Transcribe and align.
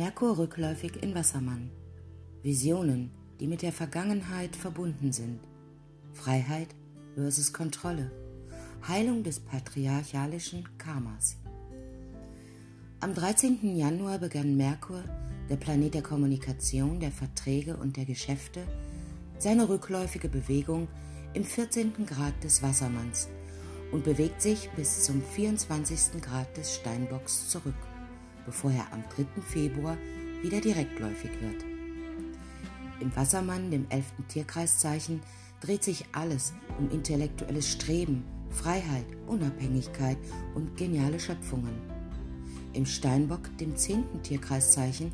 Merkur 0.00 0.38
rückläufig 0.38 1.02
in 1.02 1.14
Wassermann. 1.14 1.70
Visionen, 2.42 3.10
die 3.38 3.46
mit 3.46 3.60
der 3.60 3.70
Vergangenheit 3.70 4.56
verbunden 4.56 5.12
sind. 5.12 5.40
Freiheit 6.14 6.68
versus 7.16 7.52
Kontrolle. 7.52 8.10
Heilung 8.88 9.22
des 9.24 9.40
patriarchalischen 9.40 10.66
Karmas. 10.78 11.36
Am 13.00 13.12
13. 13.12 13.76
Januar 13.76 14.16
begann 14.16 14.56
Merkur, 14.56 15.04
der 15.50 15.56
Planet 15.56 15.92
der 15.92 16.02
Kommunikation, 16.02 16.98
der 16.98 17.12
Verträge 17.12 17.76
und 17.76 17.98
der 17.98 18.06
Geschäfte, 18.06 18.62
seine 19.38 19.68
rückläufige 19.68 20.30
Bewegung 20.30 20.88
im 21.34 21.44
14. 21.44 22.06
Grad 22.06 22.42
des 22.42 22.62
Wassermanns 22.62 23.28
und 23.92 24.04
bewegt 24.04 24.40
sich 24.40 24.70
bis 24.70 25.04
zum 25.04 25.20
24. 25.20 26.22
Grad 26.22 26.56
des 26.56 26.74
Steinbocks 26.76 27.50
zurück, 27.50 27.89
bevor 28.46 28.70
er 28.70 28.92
am 28.92 29.02
3. 29.16 29.42
Februar 29.42 29.96
wieder 30.42 30.60
direktläufig 30.60 31.30
wird. 31.40 31.64
Im 33.00 33.14
Wassermann, 33.16 33.70
dem 33.70 33.86
11. 33.88 34.04
Tierkreiszeichen, 34.28 35.20
dreht 35.60 35.84
sich 35.84 36.04
alles 36.12 36.52
um 36.78 36.90
intellektuelles 36.90 37.68
Streben, 37.68 38.24
Freiheit, 38.50 39.06
Unabhängigkeit 39.26 40.18
und 40.54 40.76
geniale 40.76 41.20
Schöpfungen. 41.20 41.74
Im 42.72 42.86
Steinbock, 42.86 43.56
dem 43.58 43.76
10. 43.76 44.22
Tierkreiszeichen, 44.22 45.12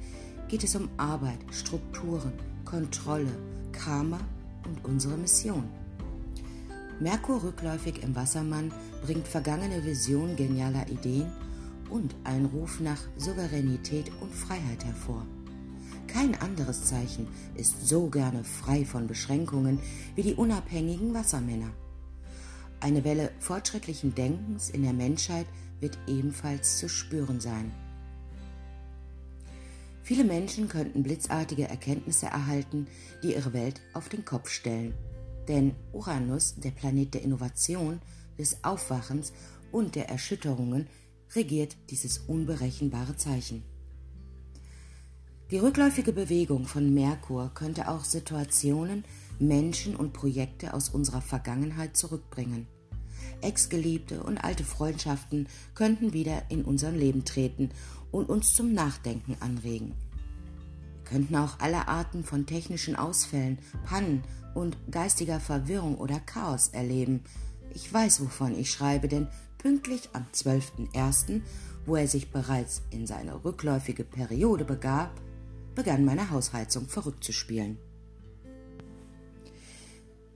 geht 0.49 0.65
es 0.65 0.77
um 0.77 0.88
Arbeit, 0.97 1.38
Strukturen, 1.51 2.33
Kontrolle, 2.65 3.33
Karma 3.73 4.21
und 4.65 4.85
unsere 4.85 5.16
Mission. 5.16 5.65
Merkur 7.01 7.43
rückläufig 7.43 8.02
im 8.02 8.15
Wassermann 8.16 8.73
bringt 9.05 9.29
vergangene 9.29 9.85
Visionen 9.85 10.37
genialer 10.37 10.88
Ideen 10.88 11.30
und 11.91 12.15
einen 12.25 12.47
Ruf 12.47 12.80
nach 12.80 13.01
Souveränität 13.16 14.10
und 14.21 14.35
Freiheit 14.35 14.85
hervor. 14.85 15.27
Kein 16.07 16.35
anderes 16.41 16.87
Zeichen 16.87 17.29
ist 17.57 17.87
so 17.87 18.09
gerne 18.09 18.45
frei 18.45 18.85
von 18.85 19.07
Beschränkungen 19.07 19.80
wie 20.15 20.23
die 20.23 20.35
unabhängigen 20.35 21.15
Wassermänner. 21.15 21.71
Eine 22.80 23.05
Welle 23.05 23.30
fortschrittlichen 23.38 24.15
Denkens 24.15 24.71
in 24.71 24.83
der 24.83 24.93
Menschheit 24.93 25.47
wird 25.80 25.99
ebenfalls 26.07 26.79
zu 26.79 26.88
spüren 26.88 27.41
sein. 27.41 27.73
Viele 30.03 30.25
Menschen 30.25 30.69
könnten 30.69 31.03
blitzartige 31.03 31.69
Erkenntnisse 31.69 32.27
erhalten, 32.27 32.87
die 33.23 33.35
ihre 33.35 33.53
Welt 33.53 33.80
auf 33.93 34.09
den 34.09 34.25
Kopf 34.25 34.51
stellen. 34.51 34.95
Denn 35.49 35.75
Uranus, 35.93 36.55
der 36.57 36.71
Planet 36.71 37.15
der 37.15 37.23
Innovation, 37.23 38.01
des 38.38 38.63
Aufwachens 38.63 39.32
und 39.73 39.97
der 39.97 40.09
Erschütterungen, 40.09 40.87
regiert 41.35 41.77
dieses 41.91 42.19
unberechenbare 42.19 43.16
Zeichen. 43.16 43.63
Die 45.51 45.59
rückläufige 45.59 46.13
Bewegung 46.13 46.66
von 46.66 46.93
Merkur 46.93 47.52
könnte 47.55 47.88
auch 47.88 48.05
Situationen, 48.05 49.05
Menschen 49.38 49.95
und 49.95 50.13
Projekte 50.13 50.74
aus 50.74 50.88
unserer 50.88 51.21
Vergangenheit 51.23 51.97
zurückbringen. 51.97 52.66
Ex-Geliebte 53.43 54.23
und 54.23 54.38
alte 54.38 54.65
Freundschaften 54.65 55.47
könnten 55.74 56.13
wieder 56.13 56.51
in 56.51 56.65
unser 56.65 56.91
Leben 56.91 57.24
treten 57.24 57.71
und 58.10 58.29
uns 58.29 58.54
zum 58.54 58.73
Nachdenken 58.73 59.37
anregen. 59.41 59.95
Wir 61.02 61.10
könnten 61.10 61.37
auch 61.37 61.60
alle 61.60 61.87
Arten 61.87 62.24
von 62.24 62.47
technischen 62.47 62.97
Ausfällen, 62.97 63.59
Pannen 63.85 64.25
und 64.54 64.77
geistiger 64.91 65.38
Verwirrung 65.38 65.97
oder 65.99 66.19
Chaos 66.19 66.69
erleben. 66.69 67.22
Ich 67.72 67.93
weiß, 67.93 68.21
wovon 68.22 68.59
ich 68.59 68.72
schreibe, 68.72 69.06
denn 69.06 69.28
pünktlich 69.59 70.09
am 70.12 70.26
12.01., 70.32 71.43
wo 71.87 71.97
er 71.97 72.09
sich 72.09 72.31
bereits 72.31 72.82
in 72.91 73.06
seine 73.06 73.44
rückläufige 73.44 74.04
Periode 74.04 74.65
begab, 74.65 75.21
begann 75.75 76.04
meine 76.04 76.31
Hausheizung 76.31 76.86
verrückt 76.88 77.22
zu 77.22 77.32
spielen. 77.32 77.78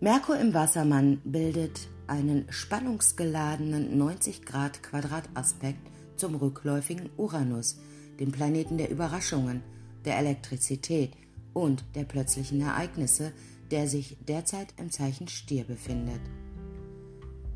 Merkur 0.00 0.38
im 0.38 0.54
Wassermann 0.54 1.20
bildet 1.24 1.88
einen 2.06 2.46
spannungsgeladenen 2.50 3.98
90 3.98 4.46
Grad 4.46 4.82
Quadrataspekt 4.82 5.90
zum 6.16 6.36
rückläufigen 6.36 7.10
Uranus, 7.16 7.78
dem 8.18 8.32
Planeten 8.32 8.78
der 8.78 8.90
Überraschungen, 8.90 9.62
der 10.04 10.18
Elektrizität 10.18 11.12
und 11.52 11.84
der 11.94 12.04
plötzlichen 12.04 12.60
Ereignisse, 12.60 13.32
der 13.70 13.88
sich 13.88 14.16
derzeit 14.26 14.74
im 14.78 14.90
Zeichen 14.90 15.28
Stier 15.28 15.64
befindet. 15.64 16.20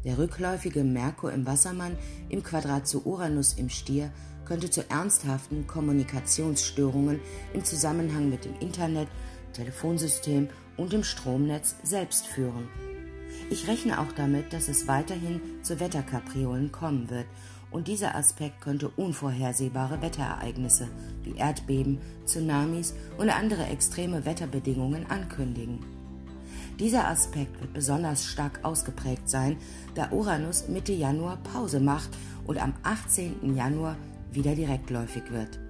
Der 0.05 0.19
rückläufige 0.19 0.85
Merkur 0.85 1.33
im 1.33 1.47
Wassermann 1.47 1.97
im 2.29 2.43
Quadrat 2.43 2.87
zu 2.87 3.07
Uranus 3.07 3.55
im 3.55 3.71
Stier 3.71 4.13
könnte 4.45 4.71
zu 4.71 4.89
ernsthaften 4.91 5.67
Kommunikationsstörungen 5.67 7.21
im 7.55 7.65
Zusammenhang 7.65 8.29
mit 8.29 8.45
dem 8.45 8.55
Internet, 8.61 9.09
Telefonsystem 9.55 10.49
und 10.77 10.93
dem 10.93 11.05
Stromnetz 11.05 11.77
selbst 11.83 12.27
führen. 12.27 12.69
Ich 13.51 13.67
rechne 13.69 14.01
auch 14.01 14.13
damit, 14.13 14.53
dass 14.53 14.69
es 14.69 14.87
weiterhin 14.87 15.41
zu 15.63 15.81
Wetterkapriolen 15.81 16.71
kommen 16.71 17.11
wird 17.11 17.27
und 17.71 17.89
dieser 17.89 18.15
Aspekt 18.15 18.61
könnte 18.61 18.89
unvorhersehbare 18.89 20.01
Wetterereignisse 20.01 20.89
wie 21.23 21.37
Erdbeben, 21.37 21.99
Tsunamis 22.25 22.95
und 23.19 23.31
andere 23.31 23.67
extreme 23.67 24.25
Wetterbedingungen 24.25 25.07
ankündigen. 25.11 25.94
Dieser 26.81 27.07
Aspekt 27.07 27.61
wird 27.61 27.73
besonders 27.73 28.27
stark 28.27 28.65
ausgeprägt 28.65 29.29
sein, 29.29 29.59
da 29.95 30.11
Uranus 30.11 30.67
Mitte 30.67 30.93
Januar 30.93 31.37
Pause 31.37 31.79
macht 31.79 32.11
und 32.47 32.61
am 32.61 32.75
18. 32.83 33.55
Januar 33.55 33.97
wieder 34.33 34.57
direktläufig 34.57 35.31
wird. 35.31 35.61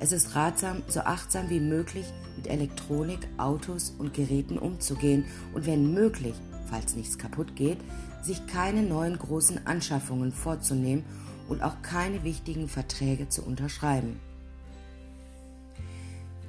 Es 0.00 0.12
ist 0.12 0.34
ratsam, 0.34 0.82
so 0.88 1.00
achtsam 1.00 1.50
wie 1.50 1.60
möglich 1.60 2.06
mit 2.36 2.46
Elektronik, 2.46 3.28
Autos 3.36 3.94
und 3.98 4.14
Geräten 4.14 4.56
umzugehen 4.56 5.26
und 5.52 5.66
wenn 5.66 5.92
möglich, 5.92 6.34
falls 6.70 6.96
nichts 6.96 7.18
kaputt 7.18 7.54
geht, 7.54 7.78
sich 8.22 8.46
keine 8.46 8.82
neuen 8.82 9.18
großen 9.18 9.66
Anschaffungen 9.66 10.32
vorzunehmen 10.32 11.04
und 11.48 11.62
auch 11.62 11.82
keine 11.82 12.24
wichtigen 12.24 12.68
Verträge 12.68 13.28
zu 13.28 13.42
unterschreiben. 13.42 14.20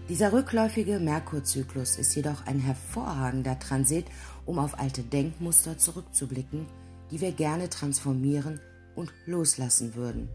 Dieser 0.09 0.33
rückläufige 0.33 0.99
Merkurzyklus 0.99 1.97
ist 1.97 2.15
jedoch 2.15 2.47
ein 2.47 2.57
hervorragender 2.57 3.59
Transit, 3.59 4.05
um 4.47 4.57
auf 4.57 4.79
alte 4.79 5.03
Denkmuster 5.03 5.77
zurückzublicken, 5.77 6.65
die 7.11 7.21
wir 7.21 7.31
gerne 7.31 7.69
transformieren 7.69 8.59
und 8.95 9.13
loslassen 9.27 9.93
würden. 9.93 10.27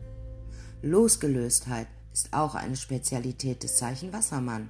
Losgelöstheit 0.81 1.89
ist 2.13 2.33
auch 2.33 2.55
eine 2.55 2.77
Spezialität 2.77 3.65
des 3.65 3.75
Zeichen 3.75 4.13
Wassermann. 4.13 4.69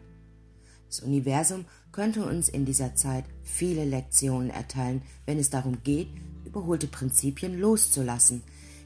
Das 0.88 1.00
Universum 1.00 1.66
könnte 1.93 2.25
uns 2.25 2.48
in 2.48 2.64
dieser 2.64 2.94
Zeit 2.94 3.26
viele 3.43 3.84
Lektionen 3.84 4.48
erteilen, 4.48 5.03
wenn 5.26 5.38
es 5.38 5.50
darum 5.50 5.82
geht, 5.82 6.09
überholte 6.47 6.87
Prinzipien 6.87 7.60
loszulassen, 7.60 8.43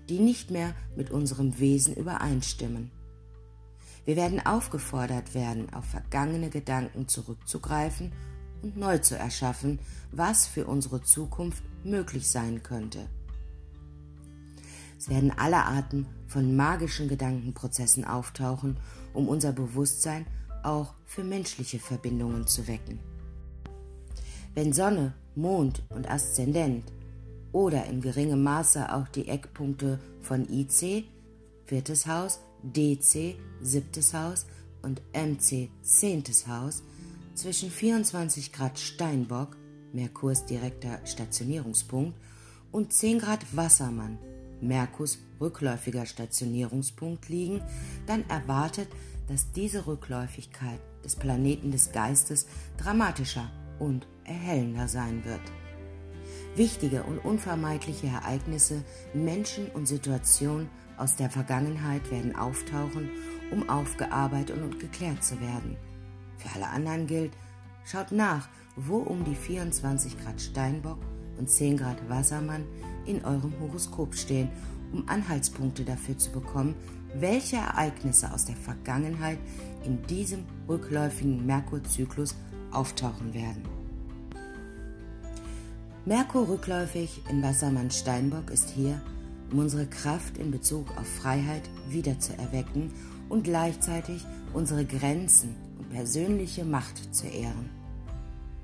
die 0.09 0.19
nicht 0.19 0.51
mehr 0.51 0.75
mit 0.97 1.13
unserem 1.13 1.61
Wesen 1.61 1.95
übereinstimmen. 1.95 2.91
Wir 4.09 4.17
werden 4.17 4.41
aufgefordert 4.47 5.35
werden, 5.35 5.71
auf 5.75 5.85
vergangene 5.85 6.49
Gedanken 6.49 7.09
zurückzugreifen 7.09 8.11
und 8.63 8.75
neu 8.75 8.97
zu 8.97 9.19
erschaffen, 9.19 9.81
was 10.13 10.47
für 10.47 10.65
unsere 10.65 11.03
Zukunft 11.03 11.63
möglich 11.85 12.27
sein 12.27 12.63
könnte. 12.63 13.07
Es 14.97 15.11
werden 15.11 15.31
alle 15.37 15.59
Arten 15.59 16.07
von 16.27 16.57
magischen 16.57 17.07
Gedankenprozessen 17.07 18.07
auftauchen, 18.07 18.79
um 19.13 19.29
unser 19.29 19.53
Bewusstsein 19.53 20.27
auch 20.63 20.95
für 21.05 21.23
menschliche 21.23 21.79
Verbindungen 21.79 22.47
zu 22.47 22.67
wecken. 22.67 23.01
Wenn 24.55 24.73
Sonne, 24.73 25.13
Mond 25.35 25.83
und 25.91 26.11
Aszendent 26.11 26.91
oder 27.53 27.85
in 27.85 28.01
geringem 28.01 28.43
Maße 28.43 28.91
auch 28.91 29.09
die 29.09 29.29
Eckpunkte 29.29 30.01
von 30.23 30.49
IC, 30.49 31.05
viertes 31.67 32.07
Haus, 32.07 32.41
DC, 32.63 33.37
siebtes 33.61 34.15
Haus 34.15 34.47
und 34.83 35.03
MC, 35.13 35.71
zehntes 35.83 36.47
Haus, 36.47 36.83
zwischen 37.35 37.71
24 37.71 38.53
Grad 38.53 38.79
Steinbock, 38.79 39.57
Merkurs 39.93 40.45
direkter 40.45 41.01
Stationierungspunkt, 41.05 42.19
und 42.71 42.93
10 42.93 43.21
Grad 43.21 43.57
Wassermann, 43.57 44.19
Merkurs 44.61 45.19
rückläufiger 45.41 46.05
Stationierungspunkt 46.05 47.29
liegen, 47.29 47.63
dann 48.07 48.29
erwartet, 48.29 48.89
dass 49.29 49.53
diese 49.53 49.87
Rückläufigkeit 49.87 50.81
des 51.05 51.17
Planeten 51.17 51.71
des 51.71 51.93
Geistes 51.93 52.47
dramatischer 52.77 53.51
und 53.79 54.07
erhellender 54.25 54.89
sein 54.89 55.25
wird. 55.25 55.41
Wichtige 56.59 57.05
und 57.05 57.19
unvermeidliche 57.19 58.09
Ereignisse, 58.09 58.83
Menschen 59.15 59.69
und 59.69 59.87
Situationen 59.87 60.69
aus 60.97 61.15
der 61.15 61.31
Vergangenheit 61.31 62.11
werden 62.11 62.35
auftauchen, 62.35 63.11
um 63.53 63.69
aufgearbeitet 63.69 64.61
und 64.61 64.81
geklärt 64.81 65.23
zu 65.23 65.41
werden. 65.41 65.77
Für 66.37 66.57
alle 66.57 66.69
anderen 66.69 67.07
gilt, 67.07 67.33
schaut 67.85 68.11
nach, 68.11 68.49
wo 68.75 68.97
um 68.97 69.25
die 69.25 69.37
24 69.37 70.19
Grad 70.21 70.41
Steinbock 70.41 70.99
und 71.39 71.49
10 71.49 71.77
Grad 71.77 72.09
Wassermann 72.09 72.65
in 73.07 73.25
eurem 73.25 73.53
Horoskop 73.61 74.17
stehen, 74.17 74.51
um 74.93 75.09
Anhaltspunkte 75.09 75.85
dafür 75.85 76.19
zu 76.19 76.33
bekommen, 76.33 76.75
welche 77.15 77.57
Ereignisse 77.57 78.33
aus 78.33 78.45
der 78.45 78.57
Vergangenheit 78.57 79.39
in 79.85 80.03
diesem 80.07 80.45
rückläufigen 80.69 81.47
Merkurzyklus 81.47 82.35
auftauchen 82.73 83.33
werden. 83.33 83.78
Merkur 86.09 86.49
rückläufig 86.49 87.21
in 87.29 87.43
Wassermann 87.43 87.91
Steinbock 87.91 88.51
ist 88.51 88.71
hier, 88.71 88.99
um 89.53 89.59
unsere 89.59 89.85
Kraft 89.85 90.39
in 90.39 90.51
Bezug 90.51 90.97
auf 90.97 91.07
Freiheit 91.07 91.69
wiederzuerwecken 91.91 92.91
und 93.29 93.43
gleichzeitig 93.45 94.25
unsere 94.55 94.87
Grenzen 94.87 95.55
und 95.79 95.91
persönliche 95.91 96.65
Macht 96.65 97.15
zu 97.15 97.27
ehren. 97.27 97.69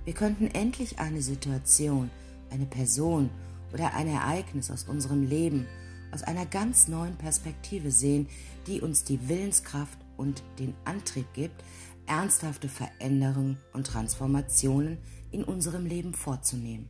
Wir 0.07 0.15
könnten 0.15 0.47
endlich 0.47 1.01
eine 1.01 1.21
Situation, 1.21 2.09
eine 2.49 2.65
Person 2.65 3.29
oder 3.75 3.93
ein 3.93 4.09
Ereignis 4.09 4.71
aus 4.71 4.85
unserem 4.85 5.29
Leben 5.29 5.67
aus 6.13 6.23
einer 6.23 6.47
ganz 6.47 6.89
neuen 6.89 7.17
Perspektive 7.17 7.91
sehen, 7.91 8.27
die 8.67 8.81
uns 8.81 9.05
die 9.05 9.29
Willenskraft 9.29 9.99
und 10.17 10.43
den 10.59 10.73
Antrieb 10.87 11.27
gibt, 11.35 11.63
ernsthafte 12.07 12.71
Veränderungen 12.71 13.59
und 13.75 13.87
Transformationen 13.87 14.97
in 15.31 15.45
unserem 15.45 15.85
Leben 15.85 16.15
vorzunehmen. 16.15 16.89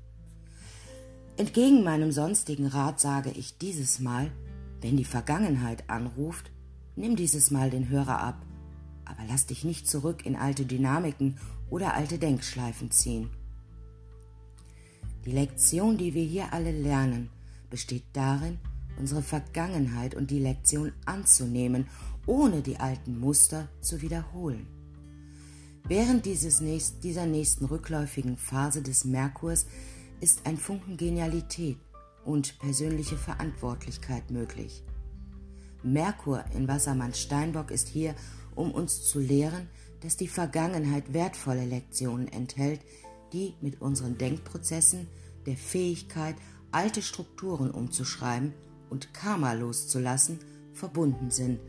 Entgegen 1.36 1.82
meinem 1.82 2.12
sonstigen 2.12 2.68
Rat 2.68 3.00
sage 3.00 3.30
ich 3.30 3.58
dieses 3.58 3.98
Mal, 3.98 4.30
wenn 4.80 4.96
die 4.96 5.04
Vergangenheit 5.04 5.90
anruft, 5.90 6.52
nimm 6.94 7.16
dieses 7.16 7.50
Mal 7.50 7.70
den 7.70 7.88
Hörer 7.88 8.20
ab, 8.20 8.46
aber 9.04 9.22
lass 9.28 9.46
dich 9.46 9.64
nicht 9.64 9.88
zurück 9.88 10.24
in 10.24 10.36
alte 10.36 10.64
Dynamiken 10.64 11.36
oder 11.70 11.94
alte 11.94 12.18
Denkschleifen 12.18 12.92
ziehen. 12.92 13.30
Die 15.24 15.32
Lektion, 15.32 15.98
die 15.98 16.14
wir 16.14 16.22
hier 16.22 16.52
alle 16.52 16.70
lernen, 16.70 17.30
besteht 17.68 18.04
darin, 18.12 18.58
unsere 18.96 19.22
Vergangenheit 19.22 20.14
und 20.14 20.30
die 20.30 20.38
Lektion 20.38 20.92
anzunehmen, 21.04 21.88
ohne 22.26 22.62
die 22.62 22.76
alten 22.76 23.18
Muster 23.18 23.68
zu 23.80 24.02
wiederholen. 24.02 24.68
Während 25.82 26.26
dieses 26.26 26.60
nächst, 26.60 27.02
dieser 27.02 27.26
nächsten 27.26 27.64
rückläufigen 27.64 28.36
Phase 28.36 28.82
des 28.82 29.04
Merkurs 29.04 29.66
ist 30.20 30.46
ein 30.46 30.56
Funken 30.56 30.96
Genialität 30.96 31.78
und 32.24 32.58
persönliche 32.58 33.16
Verantwortlichkeit 33.16 34.30
möglich. 34.30 34.82
Merkur 35.82 36.44
in 36.54 36.66
Wassermann 36.66 37.14
Steinbock 37.14 37.70
ist 37.70 37.88
hier, 37.88 38.14
um 38.54 38.72
uns 38.72 39.04
zu 39.06 39.20
lehren, 39.20 39.68
dass 40.00 40.16
die 40.16 40.28
Vergangenheit 40.28 41.12
wertvolle 41.12 41.64
Lektionen 41.64 42.28
enthält, 42.28 42.80
die 43.32 43.54
mit 43.60 43.80
unseren 43.80 44.16
Denkprozessen, 44.16 45.08
der 45.46 45.56
Fähigkeit, 45.56 46.36
alte 46.70 47.02
Strukturen 47.02 47.70
umzuschreiben 47.70 48.54
und 48.90 49.12
Karma 49.12 49.52
loszulassen, 49.52 50.38
verbunden 50.72 51.30
sind, 51.30 51.60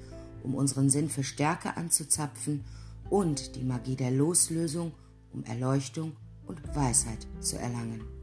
um 0.43 0.55
unseren 0.55 0.89
Sinn 0.89 1.09
für 1.09 1.23
Stärke 1.23 1.75
anzuzapfen 1.77 2.63
und 3.09 3.55
die 3.55 3.63
Magie 3.63 3.95
der 3.95 4.11
Loslösung, 4.11 4.93
um 5.31 5.43
Erleuchtung 5.43 6.13
und 6.45 6.61
Weisheit 6.75 7.27
zu 7.39 7.57
erlangen. 7.57 8.14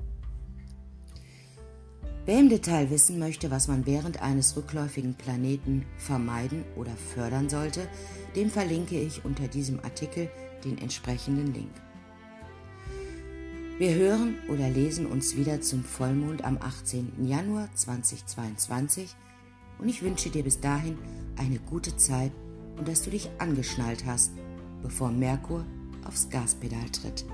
Wer 2.24 2.38
im 2.38 2.48
Detail 2.48 2.88
wissen 2.90 3.18
möchte, 3.18 3.50
was 3.50 3.66
man 3.66 3.84
während 3.84 4.22
eines 4.22 4.56
rückläufigen 4.56 5.14
Planeten 5.14 5.84
vermeiden 5.96 6.64
oder 6.76 6.92
fördern 6.92 7.48
sollte, 7.48 7.88
dem 8.36 8.48
verlinke 8.48 9.00
ich 9.00 9.24
unter 9.24 9.48
diesem 9.48 9.80
Artikel 9.80 10.30
den 10.64 10.78
entsprechenden 10.78 11.52
Link. 11.52 11.72
Wir 13.78 13.94
hören 13.94 14.36
oder 14.48 14.70
lesen 14.70 15.06
uns 15.06 15.36
wieder 15.36 15.60
zum 15.60 15.82
Vollmond 15.82 16.44
am 16.44 16.58
18. 16.58 17.26
Januar 17.26 17.68
2022 17.74 19.16
und 19.80 19.88
ich 19.88 20.02
wünsche 20.04 20.30
dir 20.30 20.44
bis 20.44 20.60
dahin 20.60 20.98
eine 21.36 21.58
gute 21.58 21.96
Zeit 21.96 22.30
und 22.76 22.86
dass 22.86 23.02
du 23.02 23.10
dich 23.10 23.30
angeschnallt 23.38 24.06
hast, 24.06 24.30
bevor 24.80 25.10
Merkur 25.10 25.66
aufs 26.04 26.30
Gaspedal 26.30 26.88
tritt. 26.90 27.24